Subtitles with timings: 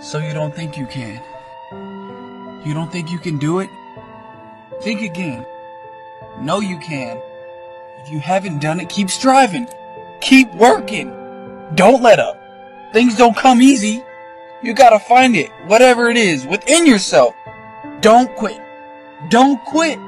[0.00, 1.20] So you don't think you can?
[2.64, 3.70] You don't think you can do it?
[4.82, 5.46] Think again.
[6.40, 7.20] No, you can.
[8.02, 9.68] If you haven't done it, keep striving.
[10.20, 11.08] Keep working.
[11.74, 12.40] Don't let up.
[12.92, 14.02] Things don't come easy.
[14.62, 17.34] You gotta find it, whatever it is, within yourself.
[18.00, 18.60] Don't quit.
[19.28, 19.98] Don't quit.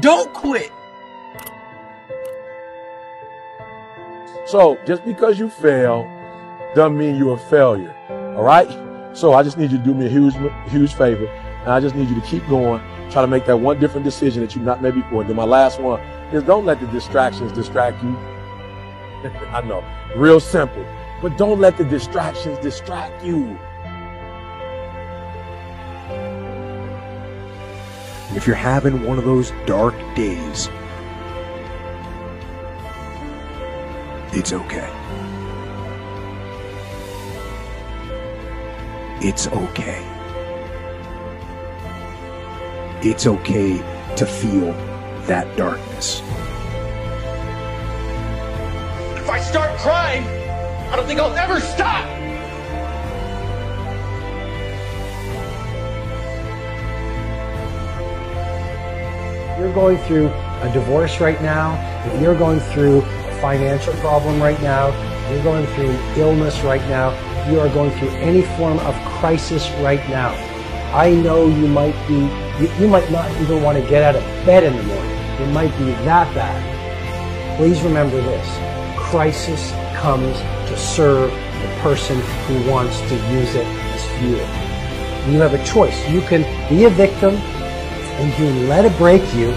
[0.00, 0.70] Don't quit.
[4.46, 6.04] So just because you fail
[6.74, 7.94] doesn't mean you're a failure.
[8.36, 8.91] All right?
[9.14, 10.34] So I just need you to do me a huge,
[10.68, 11.26] huge favor.
[11.26, 12.82] And I just need you to keep going.
[13.10, 15.20] Try to make that one different decision that you've not made before.
[15.20, 16.00] And then my last one
[16.32, 18.16] is don't let the distractions distract you.
[19.52, 19.84] I know.
[20.16, 20.84] Real simple.
[21.20, 23.58] But don't let the distractions distract you.
[28.34, 30.68] If you're having one of those dark days,
[34.32, 34.90] it's okay.
[39.24, 40.02] It's okay.
[43.08, 43.76] It's okay
[44.16, 44.72] to feel
[45.28, 46.20] that darkness.
[49.16, 50.24] If I start crying,
[50.90, 52.08] I don't think I'll ever stop.
[59.56, 61.78] you're going through a divorce right now,
[62.08, 64.88] if you're going through a financial problem right now,
[65.30, 67.10] you're going through illness right now,
[67.48, 70.34] you are going through any form of crisis right now.
[70.92, 72.18] I know you might be,
[72.60, 75.10] you, you might not even want to get out of bed in the morning.
[75.40, 77.56] It might be that bad.
[77.56, 78.48] Please remember this.
[78.98, 80.36] Crisis comes
[80.68, 85.32] to serve the person who wants to use it as fuel.
[85.32, 85.96] You have a choice.
[86.08, 89.54] You can be a victim and you let it break you,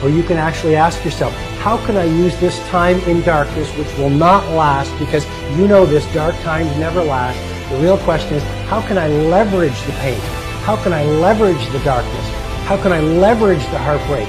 [0.00, 3.92] or you can actually ask yourself, how can I use this time in darkness, which
[3.98, 5.26] will not last, because
[5.58, 7.47] you know this dark times never last.
[7.70, 10.18] The real question is, how can I leverage the pain?
[10.64, 12.26] How can I leverage the darkness?
[12.64, 14.26] How can I leverage the heartbreak?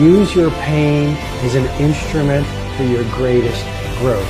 [0.00, 1.14] Use your pain
[1.44, 2.46] as an instrument
[2.78, 3.62] for your greatest
[3.98, 4.26] growth.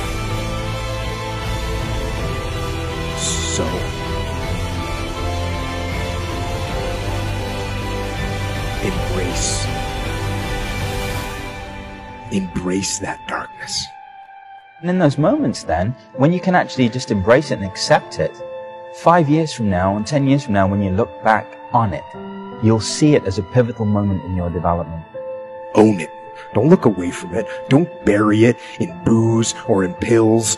[3.17, 3.63] So,
[8.83, 9.65] embrace.
[12.31, 13.87] Embrace that darkness.
[14.81, 18.35] And in those moments, then, when you can actually just embrace it and accept it,
[18.97, 22.03] five years from now and ten years from now, when you look back on it,
[22.61, 25.03] you'll see it as a pivotal moment in your development.
[25.75, 26.09] Own it.
[26.53, 27.47] Don't look away from it.
[27.69, 30.57] Don't bury it in booze or in pills.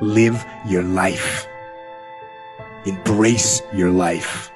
[0.00, 1.46] Live your life.
[2.84, 4.50] Embrace your life.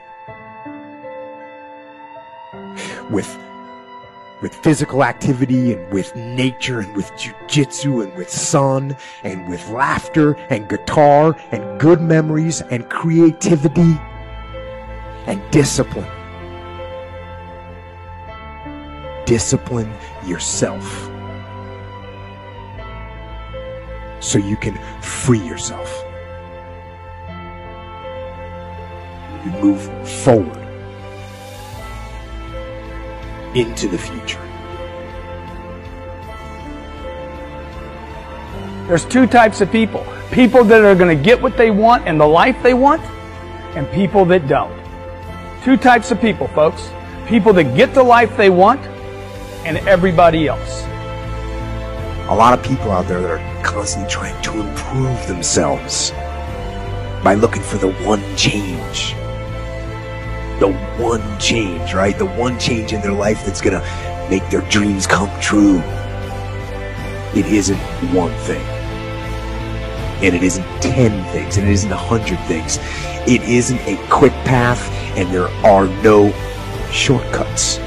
[3.10, 3.38] With
[4.44, 10.34] with physical activity and with nature and with jujitsu and with sun and with laughter
[10.50, 13.98] and guitar and good memories and creativity
[15.26, 16.06] and discipline.
[19.24, 19.90] Discipline
[20.26, 20.84] yourself
[24.20, 26.04] so you can free yourself.
[29.46, 30.63] You move forward
[33.54, 34.40] into the future.
[38.86, 42.20] There's two types of people people that are going to get what they want and
[42.20, 43.00] the life they want,
[43.76, 44.74] and people that don't.
[45.62, 46.90] Two types of people, folks
[47.26, 48.80] people that get the life they want,
[49.64, 50.82] and everybody else.
[52.28, 56.10] A lot of people out there that are constantly trying to improve themselves
[57.22, 59.14] by looking for the one change.
[60.60, 62.16] The one change, right?
[62.16, 63.82] The one change in their life that's gonna
[64.30, 65.82] make their dreams come true.
[67.34, 67.78] It isn't
[68.14, 68.64] one thing.
[70.22, 72.78] And it isn't ten things, and it isn't a hundred things.
[73.26, 76.32] It isn't a quick path, and there are no
[76.92, 77.78] shortcuts.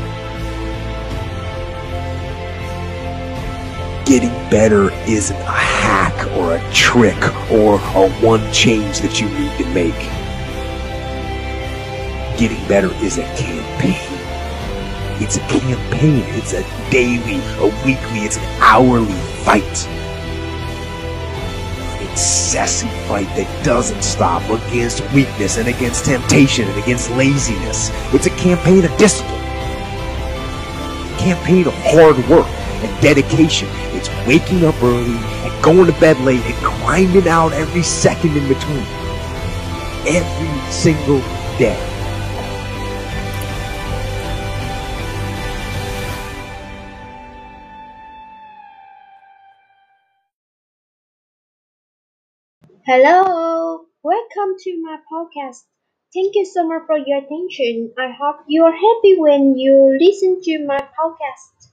[4.05, 7.17] Getting better isn't a hack or a trick
[7.51, 10.16] or a one change that you need to make.
[12.37, 13.97] Getting better is a campaign.
[15.19, 16.23] It's a campaign.
[16.35, 16.61] It's a
[16.91, 19.11] daily, a weekly, it's an hourly
[19.43, 19.87] fight.
[21.97, 27.89] An incessant fight that doesn't stop against weakness and against temptation and against laziness.
[28.13, 29.33] It's a campaign of discipline.
[29.33, 33.67] A campaign of hard work and dedication.
[33.97, 38.47] It's waking up early and going to bed late and grinding out every second in
[38.47, 38.85] between.
[40.05, 41.21] Every single
[41.57, 41.96] day.
[52.87, 55.65] Hello, Welcome to my podcast.
[56.11, 57.93] Thank you so much for your attention.
[57.99, 61.66] I hope you are happy when you listen to my podcast.